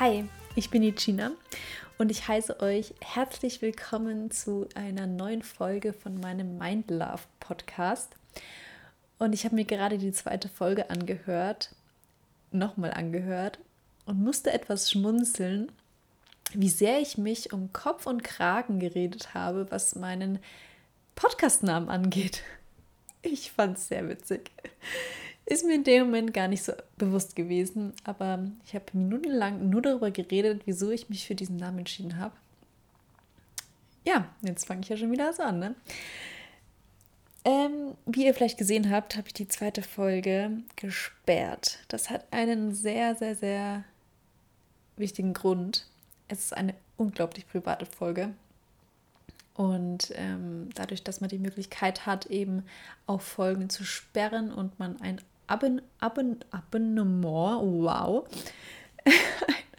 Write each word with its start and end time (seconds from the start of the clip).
Hi, 0.00 0.24
ich 0.54 0.70
bin 0.70 0.80
die 0.80 0.92
Gina 0.92 1.32
und 1.98 2.10
ich 2.10 2.26
heiße 2.26 2.60
euch 2.60 2.94
herzlich 3.02 3.60
willkommen 3.60 4.30
zu 4.30 4.66
einer 4.74 5.06
neuen 5.06 5.42
Folge 5.42 5.92
von 5.92 6.18
meinem 6.18 6.56
Mind 6.56 6.90
Love 6.90 7.24
Podcast. 7.38 8.08
Und 9.18 9.34
ich 9.34 9.44
habe 9.44 9.56
mir 9.56 9.66
gerade 9.66 9.98
die 9.98 10.12
zweite 10.12 10.48
Folge 10.48 10.88
angehört, 10.88 11.74
nochmal 12.50 12.92
angehört 12.92 13.58
und 14.06 14.24
musste 14.24 14.54
etwas 14.54 14.90
schmunzeln, 14.90 15.70
wie 16.54 16.70
sehr 16.70 17.00
ich 17.00 17.18
mich 17.18 17.52
um 17.52 17.70
Kopf 17.74 18.06
und 18.06 18.24
Kragen 18.24 18.80
geredet 18.80 19.34
habe, 19.34 19.70
was 19.70 19.96
meinen 19.96 20.38
Podcastnamen 21.14 21.90
angeht. 21.90 22.42
Ich 23.20 23.52
fand 23.52 23.76
es 23.76 23.88
sehr 23.88 24.08
witzig. 24.08 24.50
Ist 25.50 25.64
mir 25.64 25.74
in 25.74 25.82
dem 25.82 26.04
Moment 26.04 26.32
gar 26.32 26.46
nicht 26.46 26.62
so 26.62 26.72
bewusst 26.96 27.34
gewesen, 27.34 27.92
aber 28.04 28.38
ich 28.64 28.72
habe 28.72 28.84
minutenlang 28.92 29.68
nur 29.68 29.82
darüber 29.82 30.12
geredet, 30.12 30.62
wieso 30.64 30.92
ich 30.92 31.08
mich 31.08 31.26
für 31.26 31.34
diesen 31.34 31.56
Namen 31.56 31.80
entschieden 31.80 32.18
habe. 32.18 32.36
Ja, 34.04 34.28
jetzt 34.42 34.68
fange 34.68 34.82
ich 34.82 34.88
ja 34.90 34.96
schon 34.96 35.10
wieder 35.10 35.32
so 35.32 35.42
an, 35.42 35.58
ne? 35.58 35.74
Ähm, 37.44 37.96
wie 38.06 38.26
ihr 38.26 38.34
vielleicht 38.34 38.58
gesehen 38.58 38.92
habt, 38.92 39.16
habe 39.16 39.26
ich 39.26 39.34
die 39.34 39.48
zweite 39.48 39.82
Folge 39.82 40.52
gesperrt. 40.76 41.80
Das 41.88 42.10
hat 42.10 42.26
einen 42.30 42.72
sehr, 42.72 43.16
sehr, 43.16 43.34
sehr 43.34 43.82
wichtigen 44.96 45.34
Grund. 45.34 45.84
Es 46.28 46.44
ist 46.44 46.56
eine 46.56 46.74
unglaublich 46.96 47.48
private 47.48 47.86
Folge. 47.86 48.34
Und 49.54 50.12
ähm, 50.14 50.68
dadurch, 50.76 51.02
dass 51.02 51.20
man 51.20 51.28
die 51.28 51.38
Möglichkeit 51.38 52.06
hat, 52.06 52.26
eben 52.26 52.62
auch 53.08 53.20
Folgen 53.20 53.68
zu 53.68 53.82
sperren 53.82 54.52
und 54.52 54.78
man 54.78 55.00
ein 55.00 55.20
Abon 55.50 55.82
Abon 55.98 56.38
Abonnement, 56.50 57.60
wow, 57.82 58.24
ein 59.04 59.12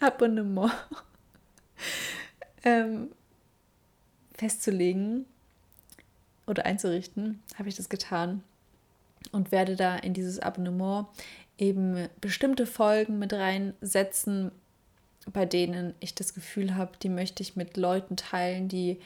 Abonnement. 0.00 0.72
Ähm, 2.64 3.08
festzulegen 4.34 5.26
oder 6.46 6.66
einzurichten, 6.66 7.42
habe 7.56 7.68
ich 7.68 7.76
das 7.76 7.88
getan 7.88 8.42
und 9.30 9.52
werde 9.52 9.76
da 9.76 9.96
in 9.96 10.14
dieses 10.14 10.38
Abonnement 10.40 11.06
eben 11.58 12.08
bestimmte 12.20 12.66
Folgen 12.66 13.18
mit 13.18 13.32
reinsetzen, 13.32 14.52
bei 15.32 15.46
denen 15.46 15.94
ich 16.00 16.14
das 16.14 16.34
Gefühl 16.34 16.74
habe, 16.74 16.92
die 17.02 17.08
möchte 17.08 17.42
ich 17.42 17.56
mit 17.56 17.76
Leuten 17.76 18.16
teilen, 18.16 18.68
die 18.68 19.00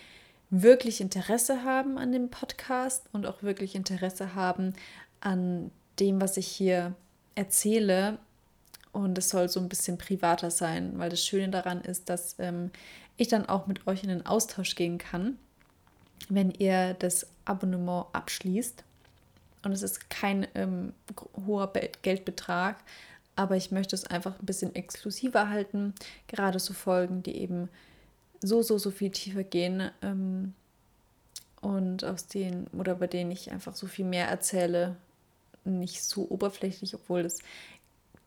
wirklich 0.50 1.00
Interesse 1.00 1.64
haben 1.64 1.98
an 1.98 2.12
dem 2.12 2.31
Podcast 2.31 3.05
und 3.12 3.27
auch 3.27 3.42
wirklich 3.42 3.75
Interesse 3.75 4.34
haben 4.34 4.72
an 5.20 5.70
dem, 5.98 6.20
was 6.20 6.36
ich 6.36 6.47
hier 6.47 6.94
erzähle. 7.34 8.19
Und 8.92 9.19
es 9.19 9.28
soll 9.28 9.48
so 9.48 9.61
ein 9.61 9.69
bisschen 9.69 9.98
privater 9.98 10.50
sein, 10.50 10.98
weil 10.98 11.11
das 11.11 11.25
Schöne 11.25 11.50
daran 11.50 11.83
ist, 11.83 12.08
dass 12.08 12.36
ähm, 12.38 12.70
ich 13.16 13.28
dann 13.28 13.47
auch 13.47 13.66
mit 13.66 13.86
euch 13.86 14.03
in 14.03 14.08
den 14.08 14.25
Austausch 14.25 14.75
gehen 14.75 14.98
kann, 14.98 15.38
wenn 16.28 16.50
ihr 16.50 16.94
das 16.94 17.27
Abonnement 17.44 18.06
abschließt. 18.12 18.84
Und 19.62 19.72
es 19.72 19.83
ist 19.83 20.08
kein 20.11 20.47
ähm, 20.55 20.92
hoher 21.47 21.72
Geldbetrag, 22.03 22.77
aber 23.34 23.56
ich 23.56 23.70
möchte 23.70 23.94
es 23.94 24.06
einfach 24.06 24.38
ein 24.38 24.47
bisschen 24.47 24.75
exklusiver 24.75 25.50
halten. 25.50 25.94
Gerade 26.27 26.58
so 26.58 26.72
Folgen, 26.72 27.22
die 27.22 27.36
eben 27.36 27.69
so, 28.41 28.62
so, 28.62 28.78
so 28.78 28.91
viel 28.91 29.10
tiefer 29.10 29.44
gehen 29.44 29.91
ähm, 30.03 30.55
und 31.60 32.05
aus 32.05 32.28
denen 32.28 32.66
oder 32.69 32.94
bei 32.94 33.06
denen 33.06 33.31
ich 33.31 33.50
einfach 33.50 33.75
so 33.75 33.86
viel 33.86 34.05
mehr 34.05 34.28
erzähle, 34.28 34.97
nicht 35.67 36.03
so 36.03 36.27
oberflächlich, 36.28 36.95
obwohl 36.95 37.22
das 37.22 37.38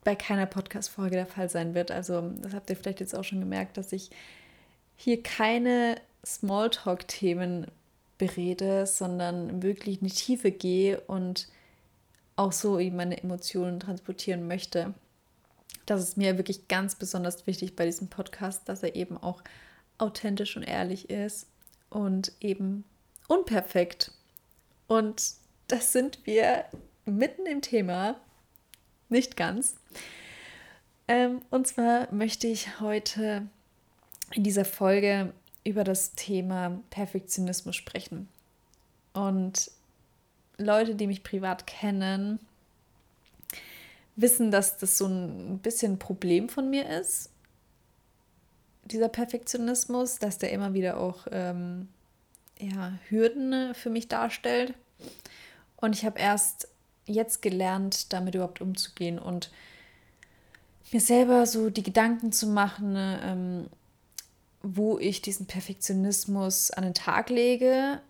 bei 0.03 0.15
keiner 0.15 0.45
Podcast-Folge 0.45 1.15
der 1.15 1.25
Fall 1.25 1.49
sein 1.49 1.73
wird. 1.73 1.91
Also, 1.91 2.21
das 2.41 2.53
habt 2.53 2.69
ihr 2.69 2.75
vielleicht 2.75 2.99
jetzt 2.99 3.15
auch 3.15 3.23
schon 3.23 3.39
gemerkt, 3.39 3.77
dass 3.77 3.91
ich 3.91 4.11
hier 4.95 5.21
keine 5.23 5.95
Smalltalk-Themen 6.25 7.67
berede, 8.17 8.85
sondern 8.85 9.63
wirklich 9.63 10.01
in 10.01 10.07
die 10.07 10.13
Tiefe 10.13 10.51
gehe 10.51 10.99
und 11.01 11.47
auch 12.35 12.51
so 12.51 12.79
meine 12.79 13.21
Emotionen 13.21 13.79
transportieren 13.79 14.47
möchte. 14.47 14.93
Das 15.85 16.01
ist 16.01 16.17
mir 16.17 16.37
wirklich 16.37 16.67
ganz 16.67 16.95
besonders 16.95 17.47
wichtig 17.47 17.75
bei 17.75 17.85
diesem 17.85 18.09
Podcast, 18.09 18.69
dass 18.69 18.83
er 18.83 18.95
eben 18.95 19.17
auch 19.17 19.41
authentisch 19.97 20.55
und 20.55 20.63
ehrlich 20.63 21.09
ist 21.09 21.47
und 21.89 22.31
eben 22.39 22.83
unperfekt. 23.27 24.11
Und 24.87 25.33
das 25.67 25.91
sind 25.91 26.25
wir 26.25 26.65
mitten 27.09 27.45
im 27.45 27.61
Thema. 27.61 28.15
Nicht 29.09 29.37
ganz. 29.37 29.75
Ähm, 31.07 31.41
und 31.49 31.67
zwar 31.67 32.11
möchte 32.13 32.47
ich 32.47 32.79
heute 32.79 33.47
in 34.31 34.43
dieser 34.43 34.65
Folge 34.65 35.33
über 35.63 35.83
das 35.83 36.13
Thema 36.13 36.79
Perfektionismus 36.89 37.75
sprechen. 37.75 38.29
Und 39.13 39.71
Leute, 40.57 40.95
die 40.95 41.07
mich 41.07 41.23
privat 41.23 41.65
kennen, 41.65 42.39
wissen, 44.15 44.51
dass 44.51 44.77
das 44.77 44.97
so 44.97 45.07
ein 45.07 45.59
bisschen 45.59 45.93
ein 45.93 45.99
Problem 45.99 46.49
von 46.49 46.69
mir 46.69 46.87
ist. 46.99 47.29
Dieser 48.85 49.09
Perfektionismus, 49.09 50.19
dass 50.19 50.37
der 50.37 50.51
immer 50.51 50.73
wieder 50.73 50.97
auch 50.97 51.27
ähm, 51.31 51.87
ja, 52.59 52.93
Hürden 53.07 53.73
für 53.73 53.89
mich 53.89 54.07
darstellt. 54.07 54.73
Und 55.77 55.95
ich 55.95 56.05
habe 56.05 56.19
erst 56.19 56.67
jetzt 57.09 57.41
gelernt, 57.41 58.13
damit 58.13 58.35
überhaupt 58.35 58.61
umzugehen 58.61 59.19
und 59.19 59.51
mir 60.91 61.01
selber 61.01 61.45
so 61.45 61.69
die 61.69 61.83
Gedanken 61.83 62.31
zu 62.31 62.47
machen, 62.47 62.95
ähm, 62.97 63.67
wo 64.61 64.99
ich 64.99 65.21
diesen 65.21 65.45
Perfektionismus 65.45 66.71
an 66.71 66.83
den 66.83 66.93
Tag 66.93 67.29
lege 67.29 68.01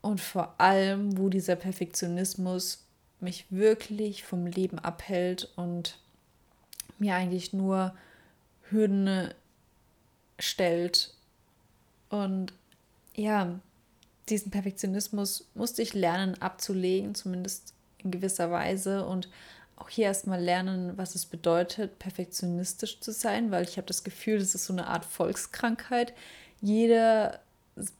und 0.00 0.20
vor 0.20 0.54
allem, 0.58 1.18
wo 1.18 1.28
dieser 1.28 1.56
Perfektionismus 1.56 2.84
mich 3.20 3.46
wirklich 3.50 4.24
vom 4.24 4.46
Leben 4.46 4.78
abhält 4.78 5.50
und 5.56 5.98
mir 6.98 7.14
eigentlich 7.14 7.52
nur 7.52 7.94
Hürden 8.70 9.32
stellt. 10.38 11.12
Und 12.10 12.52
ja, 13.14 13.58
diesen 14.28 14.50
Perfektionismus 14.50 15.46
musste 15.54 15.82
ich 15.82 15.94
lernen 15.94 16.40
abzulegen, 16.40 17.14
zumindest 17.14 17.74
in 18.08 18.20
gewisser 18.20 18.50
Weise 18.50 19.04
und 19.04 19.28
auch 19.76 19.88
hier 19.88 20.06
erstmal 20.06 20.40
lernen, 20.40 20.96
was 20.96 21.14
es 21.14 21.26
bedeutet, 21.26 21.98
perfektionistisch 21.98 23.00
zu 23.00 23.12
sein, 23.12 23.50
weil 23.50 23.64
ich 23.64 23.76
habe 23.76 23.86
das 23.86 24.02
Gefühl, 24.02 24.38
das 24.38 24.54
ist 24.54 24.66
so 24.66 24.72
eine 24.72 24.88
Art 24.88 25.04
Volkskrankheit. 25.04 26.14
Jeder 26.60 27.40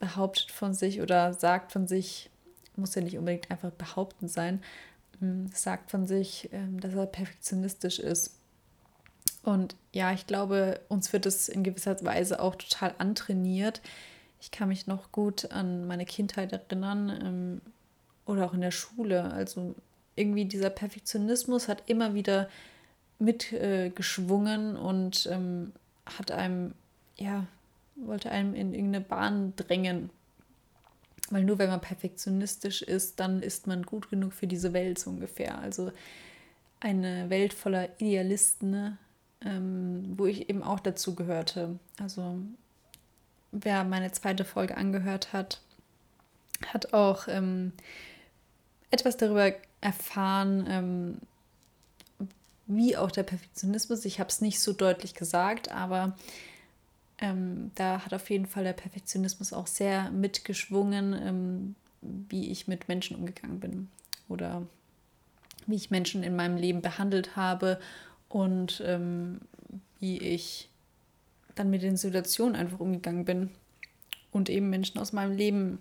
behauptet 0.00 0.50
von 0.50 0.74
sich 0.74 1.00
oder 1.00 1.34
sagt 1.34 1.72
von 1.72 1.86
sich, 1.86 2.30
muss 2.74 2.94
ja 2.94 3.02
nicht 3.02 3.18
unbedingt 3.18 3.50
einfach 3.50 3.70
behaupten 3.70 4.28
sein, 4.28 4.62
hm, 5.20 5.48
sagt 5.52 5.90
von 5.90 6.06
sich, 6.06 6.48
ähm, 6.52 6.80
dass 6.80 6.94
er 6.94 7.06
perfektionistisch 7.06 7.98
ist. 7.98 8.34
Und 9.42 9.76
ja, 9.92 10.12
ich 10.12 10.26
glaube, 10.26 10.80
uns 10.88 11.12
wird 11.12 11.26
es 11.26 11.48
in 11.48 11.62
gewisser 11.62 12.02
Weise 12.04 12.40
auch 12.40 12.56
total 12.56 12.94
antrainiert. 12.98 13.80
Ich 14.40 14.50
kann 14.50 14.68
mich 14.68 14.86
noch 14.86 15.12
gut 15.12 15.50
an 15.50 15.86
meine 15.86 16.06
Kindheit 16.06 16.52
erinnern 16.52 17.08
ähm, 17.24 17.60
oder 18.26 18.46
auch 18.46 18.54
in 18.54 18.60
der 18.60 18.70
Schule. 18.70 19.32
Also 19.32 19.74
irgendwie 20.18 20.44
dieser 20.44 20.70
Perfektionismus 20.70 21.68
hat 21.68 21.84
immer 21.86 22.14
wieder 22.14 22.48
mitgeschwungen 23.18 24.76
äh, 24.76 24.78
und 24.78 25.28
ähm, 25.30 25.72
hat 26.06 26.30
einem, 26.30 26.74
ja, 27.16 27.46
wollte 27.96 28.30
einem 28.30 28.54
in 28.54 28.74
irgendeine 28.74 29.04
Bahn 29.04 29.54
drängen. 29.56 30.10
Weil 31.30 31.44
nur 31.44 31.58
wenn 31.58 31.68
man 31.68 31.80
perfektionistisch 31.80 32.82
ist, 32.82 33.20
dann 33.20 33.42
ist 33.42 33.66
man 33.66 33.82
gut 33.82 34.08
genug 34.08 34.32
für 34.32 34.46
diese 34.46 34.72
Welt 34.72 34.98
so 34.98 35.10
ungefähr. 35.10 35.58
Also 35.58 35.92
eine 36.80 37.28
Welt 37.28 37.52
voller 37.52 37.88
Idealisten, 38.00 38.98
ähm, 39.44 40.14
wo 40.16 40.26
ich 40.26 40.48
eben 40.48 40.62
auch 40.62 40.80
dazu 40.80 41.14
gehörte. 41.14 41.78
Also 42.00 42.38
wer 43.52 43.84
meine 43.84 44.12
zweite 44.12 44.44
Folge 44.44 44.76
angehört 44.76 45.32
hat, 45.32 45.60
hat 46.66 46.94
auch 46.94 47.28
ähm, 47.28 47.72
etwas 48.90 49.16
darüber 49.16 49.52
erfahren, 49.80 50.66
ähm, 50.68 51.18
wie 52.66 52.96
auch 52.96 53.10
der 53.10 53.22
Perfektionismus, 53.22 54.04
ich 54.04 54.20
habe 54.20 54.28
es 54.28 54.40
nicht 54.40 54.60
so 54.60 54.72
deutlich 54.72 55.14
gesagt, 55.14 55.70
aber 55.70 56.16
ähm, 57.18 57.70
da 57.74 58.04
hat 58.04 58.12
auf 58.12 58.28
jeden 58.30 58.46
Fall 58.46 58.64
der 58.64 58.74
Perfektionismus 58.74 59.52
auch 59.52 59.66
sehr 59.66 60.10
mitgeschwungen, 60.10 61.14
ähm, 61.14 61.74
wie 62.02 62.50
ich 62.50 62.68
mit 62.68 62.86
Menschen 62.88 63.16
umgegangen 63.16 63.58
bin 63.58 63.88
oder 64.28 64.62
wie 65.66 65.76
ich 65.76 65.90
Menschen 65.90 66.22
in 66.22 66.36
meinem 66.36 66.56
Leben 66.56 66.82
behandelt 66.82 67.36
habe 67.36 67.80
und 68.28 68.82
ähm, 68.84 69.40
wie 69.98 70.18
ich 70.18 70.68
dann 71.54 71.70
mit 71.70 71.82
den 71.82 71.96
Situationen 71.96 72.54
einfach 72.54 72.80
umgegangen 72.80 73.24
bin 73.24 73.50
und 74.30 74.48
eben 74.48 74.70
Menschen 74.70 74.98
aus 74.98 75.12
meinem 75.12 75.36
Leben 75.36 75.78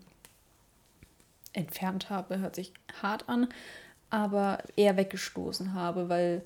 entfernt 1.53 2.09
habe, 2.09 2.39
hört 2.39 2.55
sich 2.55 2.73
hart 3.01 3.29
an, 3.29 3.47
aber 4.09 4.59
eher 4.75 4.97
weggestoßen 4.97 5.73
habe, 5.73 6.09
weil 6.09 6.43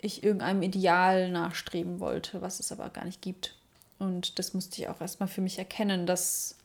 ich 0.00 0.24
irgendeinem 0.24 0.62
Ideal 0.62 1.30
nachstreben 1.30 2.00
wollte, 2.00 2.42
was 2.42 2.60
es 2.60 2.72
aber 2.72 2.90
gar 2.90 3.04
nicht 3.04 3.22
gibt. 3.22 3.56
Und 3.98 4.38
das 4.38 4.52
musste 4.52 4.80
ich 4.82 4.88
auch 4.88 5.00
erstmal 5.00 5.28
für 5.28 5.40
mich 5.40 5.58
erkennen, 5.58 6.06
dass 6.06 6.58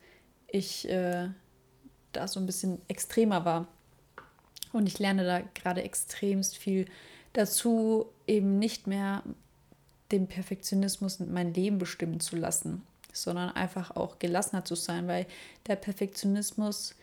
ich 0.48 0.90
äh, 0.90 1.30
da 2.14 2.28
so 2.28 2.40
ein 2.40 2.48
bisschen 2.48 2.82
extremer 2.88 3.46
war. 3.46 3.68
Und 4.74 4.88
ich 4.88 4.98
lerne 4.98 5.24
da 5.24 5.42
gerade 5.54 5.84
extremst 5.84 6.58
viel 6.58 6.88
dazu, 7.34 8.08
eben 8.26 8.58
nicht 8.58 8.88
mehr 8.88 9.22
den 10.12 10.28
Perfektionismus 10.28 11.20
mein 11.20 11.54
Leben 11.54 11.78
bestimmen 11.78 12.20
zu 12.20 12.36
lassen, 12.36 12.84
sondern 13.14 13.52
einfach 13.52 13.96
auch 13.96 14.20
gelassener 14.20 14.66
zu 14.66 14.76
sein, 14.76 15.08
weil 15.08 15.28
der 15.68 15.76
Perfektionismus 15.76 16.96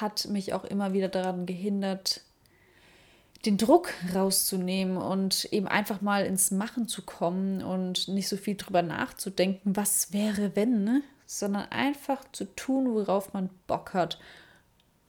hat 0.00 0.28
mich 0.28 0.52
auch 0.54 0.64
immer 0.64 0.92
wieder 0.92 1.08
daran 1.08 1.46
gehindert, 1.46 2.22
den 3.46 3.56
Druck 3.56 3.92
rauszunehmen 4.14 4.96
und 4.96 5.44
eben 5.52 5.68
einfach 5.68 6.00
mal 6.00 6.24
ins 6.24 6.50
Machen 6.50 6.88
zu 6.88 7.02
kommen 7.02 7.62
und 7.62 8.08
nicht 8.08 8.28
so 8.28 8.36
viel 8.36 8.56
drüber 8.56 8.82
nachzudenken, 8.82 9.76
was 9.76 10.12
wäre, 10.12 10.56
wenn, 10.56 10.84
ne? 10.84 11.02
sondern 11.26 11.66
einfach 11.70 12.24
zu 12.32 12.46
tun, 12.56 12.94
worauf 12.94 13.34
man 13.34 13.50
Bock 13.66 13.94
hat 13.94 14.18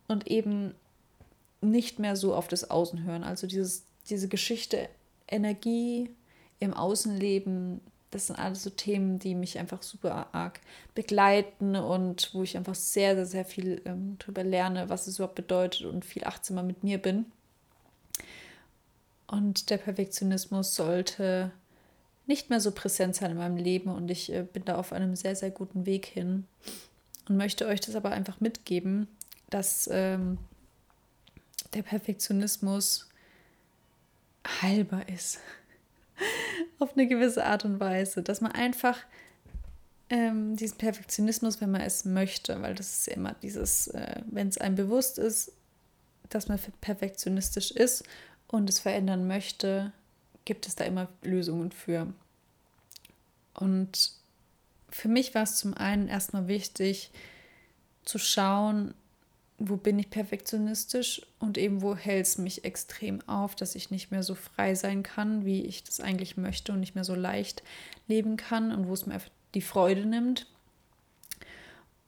und 0.08 0.28
eben 0.28 0.76
nicht 1.62 1.98
mehr 1.98 2.16
so 2.16 2.36
auf 2.36 2.48
das 2.48 2.70
Außen 2.70 3.04
hören. 3.04 3.24
Also 3.24 3.48
dieses, 3.48 3.86
diese 4.10 4.28
Geschichte 4.28 4.90
Energie 5.28 6.10
im 6.60 6.74
Außenleben, 6.74 7.82
das 8.12 8.28
sind 8.28 8.38
alles 8.38 8.64
so 8.64 8.70
Themen, 8.70 9.20
die 9.20 9.36
mich 9.36 9.60
einfach 9.60 9.84
super 9.84 10.28
arg 10.34 10.60
begleiten 10.96 11.76
und 11.76 12.34
wo 12.34 12.44
ich 12.44 12.58
einfach 12.58 12.76
sehr, 12.76 13.16
sehr, 13.16 13.26
sehr 13.26 13.46
viel 13.46 13.82
ähm, 13.86 14.18
drüber 14.18 14.44
lerne, 14.44 14.90
was 14.90 15.08
es 15.08 15.18
überhaupt 15.18 15.36
bedeutet 15.36 15.86
und 15.86 16.06
viel 16.06 16.24
achtsamer 16.24 16.64
mit 16.64 16.84
mir 16.84 16.98
bin. 16.98 17.26
Und 19.28 19.70
der 19.70 19.78
Perfektionismus 19.78 20.74
sollte 20.74 21.52
nicht 22.26 22.50
mehr 22.50 22.60
so 22.60 22.72
präsent 22.72 23.16
sein 23.16 23.32
in 23.32 23.38
meinem 23.38 23.58
Leben 23.58 23.90
und 23.90 24.10
ich 24.10 24.32
äh, 24.32 24.44
bin 24.44 24.66
da 24.66 24.78
auf 24.78 24.92
einem 24.92 25.16
sehr, 25.16 25.36
sehr 25.36 25.52
guten 25.52 25.86
Weg 25.86 26.06
hin 26.06 26.46
und 27.28 27.38
möchte 27.38 27.68
euch 27.68 27.80
das 27.80 27.96
aber 27.96 28.12
einfach 28.12 28.40
mitgeben, 28.40 29.08
dass 29.50 29.88
ähm, 29.92 30.40
der 31.74 31.84
Perfektionismus 31.84 33.08
heilbar 34.62 35.08
ist. 35.10 35.40
auf 36.80 36.94
eine 36.94 37.08
gewisse 37.08 37.46
Art 37.46 37.66
und 37.66 37.80
Weise, 37.80 38.22
dass 38.24 38.42
man 38.42 38.52
einfach 38.52 38.98
ähm, 40.10 40.56
diesen 40.56 40.78
Perfektionismus, 40.78 41.62
wenn 41.62 41.72
man 41.72 41.82
es 41.82 42.06
möchte, 42.06 42.62
weil 42.62 42.76
das 42.76 42.92
ist 42.92 43.08
ja 43.08 43.14
immer 43.14 43.34
dieses, 43.42 43.88
äh, 43.90 44.22
wenn 44.26 44.48
es 44.48 44.58
einem 44.58 44.76
bewusst 44.76 45.20
ist, 45.20 45.52
dass 46.30 46.48
man 46.48 46.60
perfektionistisch 46.82 47.72
ist 47.72 48.04
und 48.48 48.70
es 48.70 48.80
verändern 48.80 49.28
möchte, 49.28 49.92
gibt 50.46 50.68
es 50.68 50.76
da 50.76 50.84
immer 50.84 51.08
Lösungen 51.22 51.72
für. 51.72 52.08
Und 53.54 54.12
für 54.90 55.08
mich 55.08 55.36
war 55.36 55.44
es 55.44 55.58
zum 55.58 55.76
einen 55.76 56.08
erstmal 56.08 56.48
wichtig 56.48 57.12
zu 58.06 58.18
schauen, 58.18 58.94
wo 59.60 59.76
bin 59.76 60.00
ich 60.00 60.10
perfektionistisch 60.10 61.22
und 61.40 61.58
eben 61.58 61.82
wo 61.82 61.96
hält 61.96 62.26
es 62.26 62.38
mich 62.38 62.64
extrem 62.64 63.22
auf, 63.28 63.56
dass 63.56 63.76
ich 63.76 63.92
nicht 63.92 64.10
mehr 64.10 64.24
so 64.24 64.34
frei 64.34 64.74
sein 64.74 65.04
kann, 65.04 65.46
wie 65.46 65.64
ich 65.64 65.84
das 65.84 66.00
eigentlich 66.00 66.38
möchte 66.38 66.72
und 66.72 66.80
nicht 66.80 66.96
mehr 66.96 67.04
so 67.04 67.14
leicht 67.14 67.62
leben 68.08 68.38
kann 68.38 68.72
und 68.72 68.88
wo 68.88 68.94
es 68.94 69.06
mir 69.06 69.20
die 69.54 69.62
Freude 69.62 70.06
nimmt. 70.06 70.48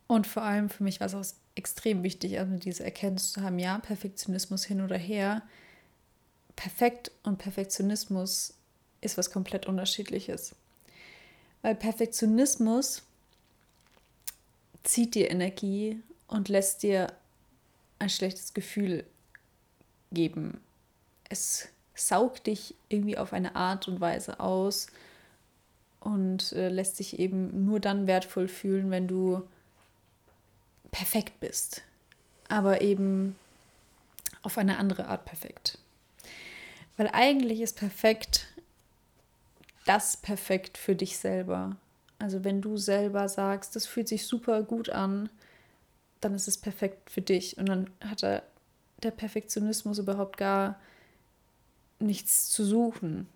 Und 0.08 0.28
vor 0.28 0.44
allem 0.44 0.70
für 0.70 0.84
mich 0.84 1.00
war 1.00 1.08
es 1.08 1.16
auch 1.16 1.26
extrem 1.56 2.04
wichtig, 2.04 2.40
also 2.40 2.56
diese 2.56 2.84
Erkenntnis 2.84 3.34
zu 3.34 3.42
haben, 3.42 3.60
ja, 3.60 3.78
Perfektionismus 3.80 4.64
hin 4.64 4.82
oder 4.82 4.98
her, 4.98 5.42
perfekt 6.56 7.12
und 7.24 7.38
Perfektionismus 7.38 8.54
ist 9.02 9.18
was 9.18 9.32
komplett 9.32 9.66
unterschiedliches. 9.66 10.56
Weil 11.62 11.76
Perfektionismus 11.76 13.04
zieht 14.84 15.16
dir 15.16 15.30
Energie 15.30 16.02
und 16.28 16.50
lässt 16.50 16.84
dir 16.84 17.08
ein 18.02 18.10
schlechtes 18.10 18.54
Gefühl 18.54 19.06
geben. 20.12 20.60
Es 21.30 21.70
saugt 21.96 22.48
dich 22.48 22.76
irgendwie 22.90 23.18
auf 23.18 23.32
eine 23.32 23.56
Art 23.56 23.88
und 23.88 24.02
Weise 24.02 24.40
aus 24.40 24.88
und 26.00 26.52
äh, 26.54 26.70
lässt 26.70 26.98
sich 26.98 27.20
eben 27.20 27.66
nur 27.66 27.80
dann 27.80 28.08
wertvoll 28.08 28.48
fühlen, 28.48 28.92
wenn 28.92 29.08
du 29.08 29.48
perfekt 30.92 31.40
bist. 31.40 31.84
Aber 32.50 32.82
eben 32.82 33.36
auf 34.42 34.58
eine 34.58 34.78
andere 34.78 35.08
Art 35.08 35.26
perfekt. 35.26 35.78
Weil 36.98 37.10
eigentlich 37.14 37.62
ist 37.62 37.78
perfekt 37.78 38.48
das 39.86 40.18
perfekt 40.18 40.78
für 40.78 40.96
dich 40.96 41.18
selber. 41.18 41.76
Also 42.20 42.44
wenn 42.44 42.62
du 42.62 42.78
selber 42.78 43.30
sagst, 43.30 43.76
das 43.76 43.86
fühlt 43.86 44.08
sich 44.08 44.26
super 44.26 44.64
gut 44.64 44.90
an, 44.90 45.30
dann 46.22 46.36
ist 46.36 46.48
es 46.48 46.58
perfekt 46.58 47.10
für 47.10 47.22
dich. 47.22 47.58
Und 47.58 47.68
dann 47.68 47.90
hat 48.02 48.24
er 48.24 48.44
der 49.04 49.12
Perfektionismus 49.12 49.98
überhaupt 49.98 50.38
gar 50.38 50.80
nichts 52.00 52.50
zu 52.50 52.64
suchen 52.64 53.28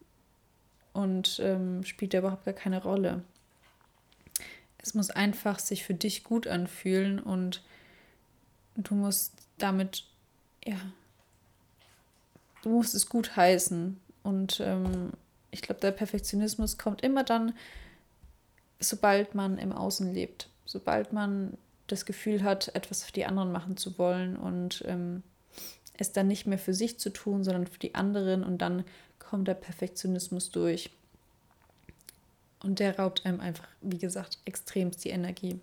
und 0.94 1.40
ähm, 1.44 1.84
spielt 1.84 2.14
da 2.14 2.20
überhaupt 2.20 2.46
gar 2.46 2.54
keine 2.54 2.82
Rolle. 2.82 3.24
Es 4.78 4.94
muss 4.94 5.10
einfach 5.10 5.60
sich 5.60 5.84
für 5.84 5.94
dich 5.94 6.24
gut 6.24 6.48
anfühlen 6.48 7.20
und 7.20 7.64
du 8.76 8.94
musst 8.94 9.34
damit, 9.58 10.06
ja, 10.64 10.78
du 12.62 12.70
musst 12.70 12.94
es 12.94 13.10
gut 13.10 13.36
heißen. 13.36 14.00
Und 14.24 14.60
ähm, 14.60 15.12
ich 15.52 15.62
glaube, 15.62 15.82
der 15.82 15.92
Perfektionismus 15.92 16.78
kommt 16.78 17.02
immer 17.02 17.24
dann, 17.24 17.54
sobald 18.80 19.36
man 19.36 19.58
im 19.58 19.72
Außen 19.72 20.14
lebt. 20.14 20.50
Sobald 20.66 21.14
man 21.14 21.58
das 21.88 22.06
Gefühl 22.06 22.44
hat, 22.44 22.74
etwas 22.76 23.04
für 23.04 23.12
die 23.12 23.26
anderen 23.26 23.52
machen 23.52 23.78
zu 23.78 23.98
wollen 23.98 24.36
und 24.36 24.84
ähm, 24.88 25.24
es 25.98 26.12
dann 26.12 26.28
nicht 26.28 26.46
mehr 26.46 26.58
für 26.58 26.74
sich 26.74 27.00
zu 27.00 27.10
tun, 27.12 27.44
sondern 27.44 27.68
für 27.68 27.80
die 27.80 27.96
anderen 27.96 28.44
und 28.44 28.60
dann 28.60 28.84
kommt 29.20 29.48
der 29.48 29.54
Perfektionismus 29.54 30.52
durch. 30.52 30.90
Und 32.62 32.80
der 32.80 32.98
raubt 32.98 33.26
einem 33.26 33.40
einfach, 33.40 33.68
wie 33.82 33.98
gesagt, 33.98 34.40
extremst 34.46 35.04
die 35.06 35.10
Energie. 35.10 35.60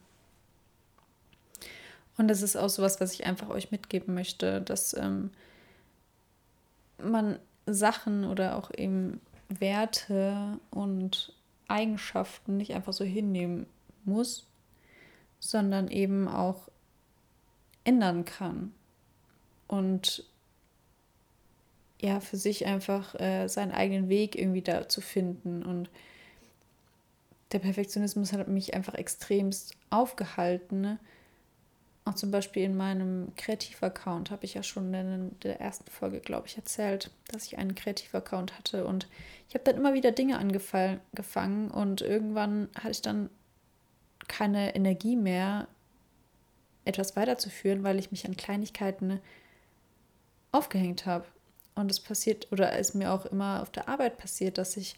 Und 2.16 2.28
das 2.28 2.42
ist 2.42 2.56
auch 2.56 2.68
so 2.68 2.82
was, 2.82 3.00
was 3.00 3.14
ich 3.14 3.26
einfach 3.26 3.48
euch 3.48 3.70
mitgeben 3.70 4.14
möchte, 4.14 4.60
dass 4.60 4.94
ähm, 4.94 5.30
man 7.02 7.38
Sachen 7.66 8.24
oder 8.24 8.56
auch 8.56 8.70
eben 8.76 9.20
Werte 9.48 10.58
und 10.70 11.32
Eigenschaften 11.68 12.56
nicht 12.56 12.74
einfach 12.74 12.92
so 12.92 13.04
hinnehmen 13.04 13.66
muss, 14.04 14.46
sondern 15.42 15.88
eben 15.88 16.28
auch 16.28 16.68
ändern 17.84 18.24
kann 18.24 18.72
und 19.66 20.24
ja, 22.00 22.20
für 22.20 22.36
sich 22.36 22.66
einfach 22.66 23.18
äh, 23.20 23.48
seinen 23.48 23.72
eigenen 23.72 24.08
Weg 24.08 24.36
irgendwie 24.36 24.62
da 24.62 24.88
zu 24.88 25.00
finden. 25.00 25.62
Und 25.62 25.88
der 27.52 27.58
Perfektionismus 27.58 28.32
hat 28.32 28.48
mich 28.48 28.74
einfach 28.74 28.94
extremst 28.94 29.76
aufgehalten. 29.90 30.80
Ne? 30.80 30.98
Auch 32.04 32.14
zum 32.14 32.30
Beispiel 32.30 32.64
in 32.64 32.76
meinem 32.76 33.32
Kreativ-Account 33.36 34.30
habe 34.30 34.44
ich 34.44 34.54
ja 34.54 34.62
schon 34.62 34.92
in 34.94 35.36
der 35.40 35.60
ersten 35.60 35.90
Folge, 35.90 36.20
glaube 36.20 36.48
ich, 36.48 36.56
erzählt, 36.56 37.10
dass 37.28 37.46
ich 37.46 37.58
einen 37.58 37.74
Kreativ-Account 37.74 38.58
hatte. 38.58 38.84
Und 38.84 39.08
ich 39.48 39.54
habe 39.54 39.64
dann 39.64 39.76
immer 39.76 39.94
wieder 39.94 40.12
Dinge 40.12 40.38
angefangen 40.38 41.70
und 41.70 42.00
irgendwann 42.00 42.68
hatte 42.76 42.90
ich 42.90 43.02
dann 43.02 43.30
keine 44.32 44.74
Energie 44.74 45.14
mehr, 45.14 45.68
etwas 46.86 47.16
weiterzuführen, 47.16 47.84
weil 47.84 47.98
ich 47.98 48.10
mich 48.10 48.26
an 48.26 48.36
Kleinigkeiten 48.36 49.20
aufgehängt 50.52 51.04
habe. 51.04 51.26
Und 51.74 51.90
es 51.90 52.00
passiert, 52.00 52.50
oder 52.50 52.72
es 52.72 52.94
mir 52.94 53.12
auch 53.12 53.26
immer 53.26 53.60
auf 53.60 53.70
der 53.70 53.88
Arbeit 53.88 54.16
passiert, 54.16 54.56
dass 54.56 54.78
ich 54.78 54.96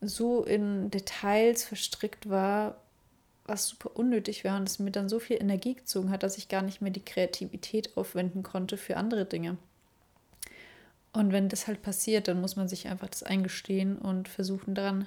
so 0.00 0.42
in 0.42 0.90
Details 0.90 1.62
verstrickt 1.64 2.28
war, 2.28 2.80
was 3.44 3.68
super 3.68 3.92
unnötig 3.94 4.44
war 4.44 4.56
und 4.56 4.68
es 4.68 4.80
mir 4.80 4.90
dann 4.90 5.08
so 5.08 5.20
viel 5.20 5.40
Energie 5.40 5.74
gezogen 5.74 6.10
hat, 6.10 6.24
dass 6.24 6.36
ich 6.36 6.48
gar 6.48 6.62
nicht 6.62 6.80
mehr 6.80 6.92
die 6.92 7.04
Kreativität 7.04 7.96
aufwenden 7.96 8.42
konnte 8.42 8.76
für 8.76 8.96
andere 8.96 9.24
Dinge. 9.24 9.56
Und 11.12 11.30
wenn 11.30 11.48
das 11.48 11.68
halt 11.68 11.82
passiert, 11.82 12.26
dann 12.26 12.40
muss 12.40 12.56
man 12.56 12.68
sich 12.68 12.88
einfach 12.88 13.08
das 13.08 13.22
eingestehen 13.22 13.98
und 13.98 14.28
versuchen 14.28 14.74
daran 14.74 15.06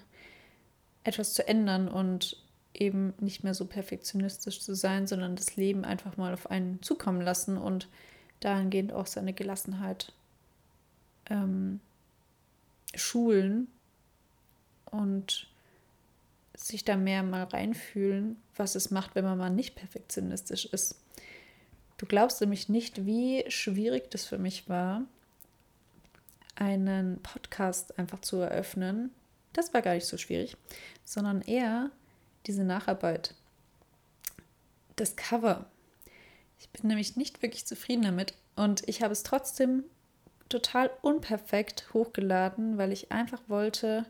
etwas 1.04 1.34
zu 1.34 1.48
ändern 1.48 1.90
und 1.90 2.45
eben 2.82 3.14
nicht 3.20 3.44
mehr 3.44 3.54
so 3.54 3.66
perfektionistisch 3.66 4.62
zu 4.62 4.76
sein, 4.76 5.08
sondern 5.08 5.36
das 5.36 5.56
Leben 5.56 5.86
einfach 5.86 6.18
mal 6.18 6.34
auf 6.34 6.50
einen 6.50 6.82
zukommen 6.82 7.22
lassen 7.22 7.58
und 7.58 7.88
dahingehend 8.40 8.94
auch 8.94 9.08
seine 9.08 9.34
Gelassenheit 9.34 10.14
ähm, 11.30 11.80
schulen 12.94 13.68
und 14.92 15.48
sich 16.56 16.86
da 16.86 16.96
mehr 16.96 17.24
mal 17.24 17.44
reinfühlen, 17.44 18.38
was 18.56 18.76
es 18.76 18.92
macht, 18.92 19.16
wenn 19.16 19.26
man 19.26 19.38
mal 19.38 19.50
nicht 19.50 19.76
perfektionistisch 19.76 20.66
ist. 20.66 21.00
Du 21.98 22.06
glaubst 22.06 22.42
nämlich 22.42 22.70
nicht, 22.70 23.06
wie 23.06 23.44
schwierig 23.50 24.12
das 24.12 24.26
für 24.26 24.38
mich 24.38 24.68
war, 24.70 25.04
einen 26.56 27.22
Podcast 27.22 27.98
einfach 28.00 28.22
zu 28.22 28.38
eröffnen. 28.38 29.12
Das 29.54 29.74
war 29.74 29.82
gar 29.82 29.94
nicht 29.94 30.06
so 30.06 30.18
schwierig, 30.18 30.56
sondern 31.04 31.42
eher 31.42 31.92
diese 32.48 32.64
Nacharbeit. 32.64 33.34
Das 34.96 35.16
Cover. 35.16 35.66
Ich 36.60 36.70
bin 36.70 36.88
nämlich 36.88 37.16
nicht 37.16 37.42
wirklich 37.42 37.66
zufrieden 37.66 38.04
damit 38.04 38.34
und 38.56 38.88
ich 38.88 39.02
habe 39.02 39.12
es 39.12 39.24
trotzdem 39.24 39.84
total 40.50 40.92
unperfekt 41.02 41.94
hochgeladen, 41.94 42.78
weil 42.78 42.92
ich 42.92 43.12
einfach 43.12 43.42
wollte, 43.48 44.06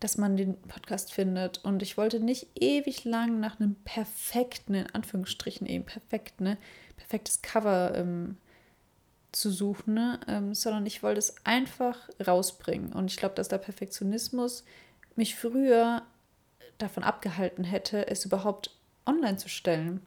dass 0.00 0.16
man 0.16 0.36
den 0.36 0.56
Podcast 0.62 1.12
findet. 1.12 1.58
Und 1.64 1.82
ich 1.82 1.96
wollte 1.96 2.20
nicht 2.20 2.48
ewig 2.54 3.04
lang 3.04 3.40
nach 3.40 3.60
einem 3.60 3.74
perfekten, 3.84 4.74
in 4.74 4.86
Anführungsstrichen 4.90 5.66
eben 5.66 5.84
perfekt, 5.84 6.40
ne, 6.40 6.56
perfektes 6.96 7.42
Cover 7.42 7.94
ähm, 7.94 8.36
zu 9.32 9.50
suchen, 9.50 9.94
ne, 9.94 10.20
ähm, 10.28 10.54
sondern 10.54 10.86
ich 10.86 11.02
wollte 11.02 11.18
es 11.18 11.34
einfach 11.44 12.08
rausbringen. 12.24 12.92
Und 12.92 13.10
ich 13.10 13.16
glaube, 13.16 13.34
dass 13.34 13.48
der 13.48 13.58
Perfektionismus 13.58 14.64
mich 15.16 15.34
früher 15.34 16.02
davon 16.78 17.02
abgehalten 17.02 17.64
hätte, 17.64 18.08
es 18.08 18.24
überhaupt 18.24 18.70
online 19.06 19.36
zu 19.36 19.48
stellen. 19.48 20.00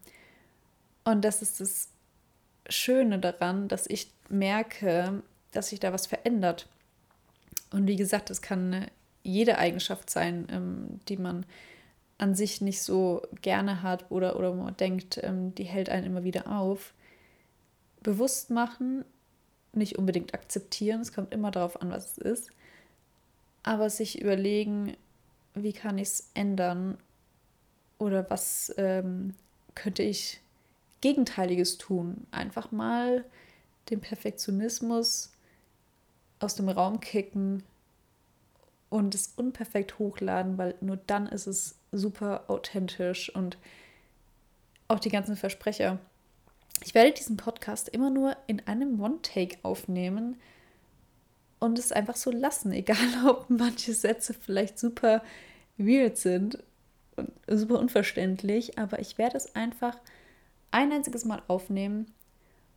Und 1.04 1.24
das 1.26 1.42
ist 1.42 1.60
das 1.60 1.90
Schöne 2.70 3.20
daran, 3.20 3.68
dass 3.68 3.88
ich 3.88 4.12
merke, 4.30 5.24
dass 5.52 5.70
sich 5.70 5.80
da 5.80 5.92
was 5.94 6.08
verändert. 6.08 6.68
Und 7.72 7.88
wie 7.88 7.96
gesagt, 7.96 8.30
es 8.30 8.42
kann 8.42 8.88
jede 9.24 9.58
Eigenschaft 9.58 10.10
sein, 10.10 10.48
ähm, 10.50 11.00
die 11.08 11.18
man 11.18 11.46
an 12.18 12.36
sich 12.36 12.62
nicht 12.62 12.82
so 12.82 13.24
gerne 13.42 13.82
hat 13.82 14.10
oder, 14.12 14.38
oder 14.38 14.54
man 14.54 14.78
denkt, 14.78 15.20
ähm, 15.24 15.56
die 15.56 15.64
hält 15.64 15.90
einen 15.90 16.06
immer 16.06 16.24
wieder 16.24 16.48
auf. 16.48 16.94
Bewusst 18.02 18.50
machen, 18.50 19.04
nicht 19.74 19.98
unbedingt 19.98 20.34
akzeptieren, 20.34 21.02
es 21.02 21.14
kommt 21.14 21.34
immer 21.34 21.52
darauf 21.52 21.82
an, 21.82 21.90
was 21.90 22.12
es 22.12 22.18
ist, 22.18 22.52
aber 23.64 23.90
sich 23.90 24.22
überlegen, 24.22 24.96
wie 25.54 25.74
kann 25.74 25.98
ich 25.98 26.08
es 26.08 26.30
ändern 26.34 26.98
oder 27.98 28.30
was 28.30 28.74
ähm, 28.78 29.36
könnte 29.76 30.04
ich 30.04 30.42
Gegenteiliges 31.02 31.78
tun. 31.78 32.28
Einfach 32.32 32.72
mal 32.72 33.26
den 33.90 34.02
Perfektionismus 34.02 35.32
aus 36.40 36.56
dem 36.56 36.70
Raum 36.70 37.00
kicken 37.00 37.64
und 38.90 39.16
es 39.16 39.34
unperfekt 39.36 40.00
hochladen, 40.00 40.58
weil 40.58 40.76
nur 40.82 40.98
dann 40.98 41.28
ist 41.28 41.48
es 41.48 41.76
super 41.92 42.46
authentisch 42.50 43.34
und 43.34 43.58
auch 44.88 45.00
die 45.00 45.10
ganzen 45.10 45.36
Versprecher. 45.36 46.00
Ich 46.84 46.94
werde 46.94 47.12
diesen 47.12 47.38
Podcast 47.38 47.90
immer 47.90 48.10
nur 48.10 48.36
in 48.48 48.66
einem 48.68 49.00
One-Take 49.00 49.58
aufnehmen 49.64 50.38
und 51.62 51.80
es 51.80 51.94
einfach 51.94 52.18
so 52.18 52.32
lassen, 52.32 52.72
egal 52.74 52.98
ob 53.26 53.50
manche 53.50 53.94
Sätze 53.94 54.34
vielleicht 54.34 54.78
super 54.78 55.24
weird 55.78 56.18
sind 56.18 56.62
und 57.16 57.32
super 57.48 57.80
unverständlich, 57.80 58.78
aber 58.78 59.00
ich 59.00 59.18
werde 59.18 59.38
es 59.38 59.56
einfach 59.56 59.98
ein 60.72 60.92
einziges 60.92 61.24
Mal 61.24 61.42
aufnehmen 61.48 62.08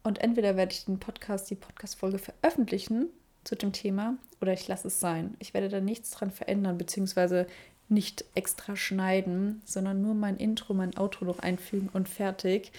und 0.04 0.18
entweder 0.18 0.56
werde 0.56 0.72
ich 0.72 0.84
den 0.84 1.00
Podcast, 1.00 1.50
die 1.50 1.54
Podcast-Folge 1.56 2.18
veröffentlichen 2.18 3.06
zu 3.42 3.56
dem 3.56 3.72
Thema 3.72 4.16
oder 4.40 4.52
ich 4.52 4.68
lasse 4.68 4.88
es 4.88 5.00
sein. 5.00 5.34
Ich 5.38 5.54
werde 5.54 5.68
da 5.68 5.80
nichts 5.80 6.10
dran 6.10 6.30
verändern, 6.30 6.78
beziehungsweise 6.78 7.46
nicht 7.88 8.24
extra 8.34 8.76
schneiden, 8.76 9.62
sondern 9.64 10.02
nur 10.02 10.14
mein 10.14 10.36
Intro, 10.36 10.74
mein 10.74 10.96
Outro 10.96 11.24
noch 11.24 11.38
einfügen 11.38 11.88
und 11.92 12.08
fertig, 12.08 12.72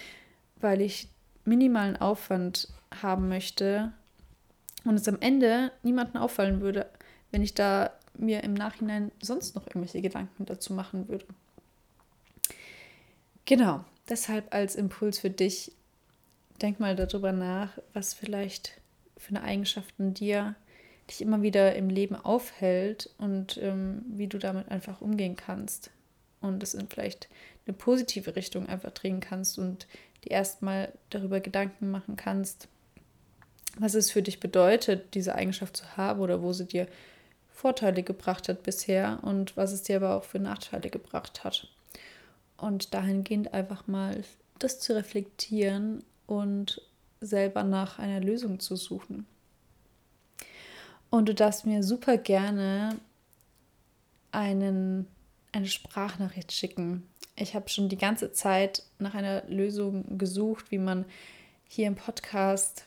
weil 0.60 0.80
ich 0.80 1.08
minimalen 1.44 1.96
Aufwand 1.96 2.68
haben 3.02 3.28
möchte 3.28 3.92
und 4.86 4.96
es 4.96 5.08
am 5.08 5.18
Ende 5.20 5.72
niemandem 5.82 6.20
auffallen 6.20 6.60
würde, 6.60 6.86
wenn 7.30 7.42
ich 7.42 7.54
da 7.54 7.92
mir 8.14 8.42
im 8.44 8.54
Nachhinein 8.54 9.12
sonst 9.20 9.54
noch 9.54 9.66
irgendwelche 9.66 10.00
Gedanken 10.00 10.46
dazu 10.46 10.72
machen 10.72 11.08
würde. 11.08 11.26
Genau, 13.44 13.84
deshalb 14.08 14.52
als 14.54 14.74
Impuls 14.74 15.18
für 15.18 15.30
dich, 15.30 15.72
denk 16.62 16.80
mal 16.80 16.96
darüber 16.96 17.32
nach, 17.32 17.78
was 17.92 18.14
vielleicht 18.14 18.80
für 19.16 19.30
eine 19.30 19.42
Eigenschaft 19.42 19.94
in 19.98 20.14
dir 20.14 20.54
dich 21.08 21.20
immer 21.20 21.42
wieder 21.42 21.76
im 21.76 21.88
Leben 21.88 22.16
aufhält 22.16 23.10
und 23.18 23.58
ähm, 23.62 24.02
wie 24.08 24.26
du 24.26 24.38
damit 24.38 24.68
einfach 24.70 25.00
umgehen 25.00 25.36
kannst 25.36 25.90
und 26.40 26.62
es 26.62 26.74
in 26.74 26.88
vielleicht 26.88 27.28
eine 27.66 27.76
positive 27.76 28.34
Richtung 28.34 28.68
einfach 28.68 28.90
drehen 28.90 29.20
kannst 29.20 29.58
und 29.58 29.86
dir 30.24 30.32
erstmal 30.32 30.92
darüber 31.10 31.40
Gedanken 31.40 31.90
machen 31.90 32.16
kannst, 32.16 32.68
was 33.78 33.94
es 33.94 34.10
für 34.10 34.22
dich 34.22 34.40
bedeutet, 34.40 35.14
diese 35.14 35.34
Eigenschaft 35.34 35.76
zu 35.76 35.96
haben 35.96 36.20
oder 36.20 36.42
wo 36.42 36.52
sie 36.52 36.66
dir 36.66 36.86
Vorteile 37.52 38.02
gebracht 38.02 38.48
hat 38.48 38.62
bisher 38.62 39.18
und 39.22 39.56
was 39.56 39.72
es 39.72 39.82
dir 39.82 39.96
aber 39.96 40.16
auch 40.16 40.24
für 40.24 40.38
Nachteile 40.38 40.90
gebracht 40.90 41.44
hat. 41.44 41.68
Und 42.56 42.94
dahingehend 42.94 43.54
einfach 43.54 43.86
mal 43.86 44.22
das 44.58 44.80
zu 44.80 44.94
reflektieren 44.94 46.02
und 46.26 46.80
selber 47.20 47.62
nach 47.62 47.98
einer 47.98 48.20
Lösung 48.20 48.60
zu 48.60 48.76
suchen. 48.76 49.26
Und 51.10 51.28
du 51.28 51.34
darfst 51.34 51.66
mir 51.66 51.82
super 51.82 52.18
gerne 52.18 52.98
einen, 54.32 55.06
eine 55.52 55.66
Sprachnachricht 55.66 56.52
schicken. 56.52 57.06
Ich 57.36 57.54
habe 57.54 57.68
schon 57.68 57.88
die 57.88 57.98
ganze 57.98 58.32
Zeit 58.32 58.82
nach 58.98 59.14
einer 59.14 59.42
Lösung 59.46 60.18
gesucht, 60.18 60.70
wie 60.70 60.78
man 60.78 61.04
hier 61.68 61.86
im 61.86 61.94
Podcast 61.94 62.84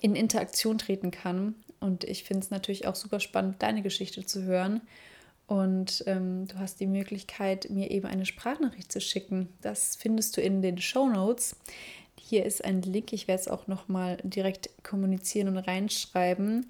in 0.00 0.14
Interaktion 0.16 0.78
treten 0.78 1.10
kann. 1.10 1.54
Und 1.80 2.04
ich 2.04 2.24
finde 2.24 2.44
es 2.44 2.50
natürlich 2.50 2.86
auch 2.86 2.94
super 2.94 3.20
spannend, 3.20 3.62
deine 3.62 3.82
Geschichte 3.82 4.24
zu 4.24 4.42
hören. 4.42 4.80
Und 5.46 6.04
ähm, 6.06 6.46
du 6.48 6.58
hast 6.58 6.80
die 6.80 6.86
Möglichkeit, 6.86 7.68
mir 7.68 7.90
eben 7.90 8.06
eine 8.06 8.24
Sprachnachricht 8.24 8.90
zu 8.90 9.00
schicken. 9.00 9.48
Das 9.60 9.96
findest 9.96 10.36
du 10.36 10.40
in 10.40 10.62
den 10.62 10.78
Show 10.78 11.08
Notes. 11.08 11.56
Hier 12.18 12.46
ist 12.46 12.64
ein 12.64 12.80
Link, 12.80 13.12
ich 13.12 13.28
werde 13.28 13.42
es 13.42 13.48
auch 13.48 13.66
nochmal 13.66 14.16
direkt 14.22 14.70
kommunizieren 14.82 15.48
und 15.48 15.58
reinschreiben. 15.58 16.66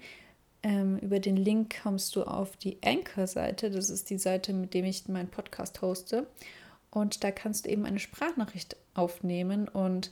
Ähm, 0.63 0.97
über 0.97 1.19
den 1.19 1.37
Link 1.37 1.75
kommst 1.83 2.15
du 2.15 2.23
auf 2.23 2.57
die 2.57 2.77
Anchor-Seite. 2.83 3.71
Das 3.71 3.89
ist 3.89 4.09
die 4.09 4.17
Seite, 4.17 4.51
mit 4.51 4.73
der 4.73 4.83
ich 4.83 5.07
meinen 5.07 5.29
Podcast 5.29 5.81
hoste. 5.81 6.27
Und 6.91 7.23
da 7.23 7.31
kannst 7.31 7.65
du 7.65 7.69
eben 7.69 7.85
eine 7.85 7.99
Sprachnachricht 7.99 8.75
aufnehmen 8.93 9.67
und 9.69 10.11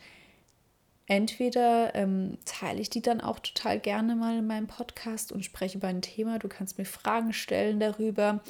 entweder 1.08 1.94
ähm, 1.96 2.38
teile 2.46 2.82
ich 2.82 2.90
die 2.90 3.02
dann 3.02 3.22
auch 3.22 3.40
total 3.40 3.80
gerne 3.80 4.16
mal 4.16 4.38
in 4.40 4.48
meinem 4.48 4.68
Podcast 4.68 5.32
und 5.32 5.44
spreche 5.44 5.78
über 5.78 5.88
ein 5.88 6.02
Thema. 6.02 6.40
Du 6.40 6.48
kannst 6.48 6.78
mir 6.78 6.86
Fragen 6.86 7.34
stellen 7.34 7.80
darüber 7.80 8.42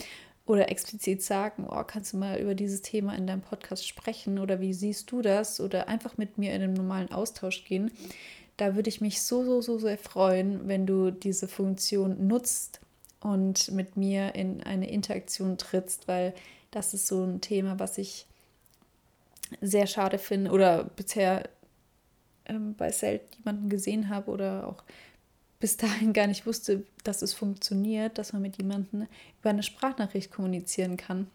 oder 0.46 0.70
explizit 0.70 1.22
sagen, 1.22 1.66
oh, 1.70 1.84
kannst 1.84 2.14
du 2.14 2.18
mal 2.18 2.38
über 2.40 2.54
dieses 2.54 2.82
Thema 2.82 3.16
in 3.16 3.28
deinem 3.28 3.42
Podcast 3.42 3.88
sprechen 3.88 4.40
oder 4.40 4.60
wie 4.60 4.74
siehst 4.74 5.10
du 5.12 5.22
das 5.22 5.60
oder 5.60 5.88
einfach 5.88 6.18
mit 6.18 6.38
mir 6.38 6.54
in 6.54 6.62
einen 6.62 6.74
normalen 6.74 7.12
Austausch 7.12 7.64
gehen 7.64 7.92
da 8.58 8.76
würde 8.76 8.90
ich 8.90 9.02
mich 9.02 9.22
so, 9.22 9.44
so, 9.44 9.62
so 9.62 9.80
sehr 9.80 9.98
freuen, 9.98 10.68
wenn 10.68 10.86
du 10.86 11.12
diese 11.12 11.48
Funktion 11.48 12.28
nutzt 12.28 12.80
und 13.20 13.72
mit 13.72 13.98
mir 13.98 14.36
in 14.36 14.62
eine 14.64 14.90
Interaktion 14.90 15.58
trittst, 15.58 16.08
weil 16.08 16.34
das 16.72 16.94
ist 16.94 17.08
so 17.08 17.24
ein 17.24 17.42
Thema, 17.42 17.80
was 17.80 17.98
ich 17.98 18.28
sehr 19.62 19.88
schade 19.88 20.18
finde 20.18 20.52
oder 20.52 20.84
bisher 20.84 21.50
ähm, 22.46 22.76
bei 22.76 22.92
selten 22.92 23.38
jemanden 23.38 23.70
gesehen 23.70 24.10
habe 24.10 24.32
oder 24.32 24.68
auch 24.68 24.84
bis 25.60 25.78
dahin 25.78 26.12
gar 26.12 26.28
nicht 26.28 26.46
wusste, 26.46 26.84
dass 27.04 27.22
es 27.22 27.34
funktioniert, 27.34 28.18
dass 28.18 28.34
man 28.34 28.42
mit 28.42 28.58
jemandem 28.58 29.08
über 29.40 29.50
eine 29.50 29.64
Sprachnachricht 29.64 30.32
kommunizieren 30.32 30.98
kann. 30.98 31.28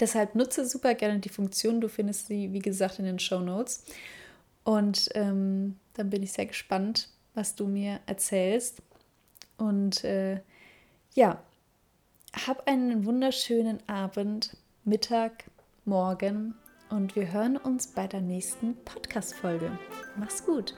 Deshalb 0.00 0.34
nutze 0.34 0.66
super 0.66 0.94
gerne 0.94 1.18
die 1.20 1.28
Funktion. 1.28 1.80
Du 1.80 1.88
findest 1.88 2.28
sie, 2.28 2.52
wie 2.52 2.60
gesagt, 2.60 2.98
in 2.98 3.04
den 3.04 3.18
Show 3.18 3.40
Notes. 3.40 3.84
Und 4.64 5.10
ähm, 5.14 5.76
dann 5.94 6.10
bin 6.10 6.22
ich 6.22 6.32
sehr 6.32 6.46
gespannt, 6.46 7.08
was 7.34 7.54
du 7.54 7.66
mir 7.66 8.00
erzählst. 8.06 8.82
Und 9.58 10.02
äh, 10.02 10.40
ja, 11.14 11.42
hab 12.46 12.66
einen 12.66 13.04
wunderschönen 13.04 13.86
Abend, 13.88 14.56
Mittag, 14.84 15.44
Morgen 15.84 16.54
und 16.90 17.16
wir 17.16 17.32
hören 17.32 17.56
uns 17.56 17.88
bei 17.88 18.06
der 18.06 18.20
nächsten 18.20 18.76
Podcast-Folge. 18.84 19.70
Mach's 20.16 20.44
gut! 20.44 20.74